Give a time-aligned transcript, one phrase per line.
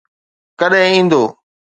[0.59, 1.23] ڪڏهن ايندو؟